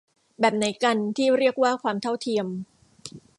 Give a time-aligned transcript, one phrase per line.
[0.39, 2.45] แบบไหนกัน ที่เรียกว่าความเท่าเทียม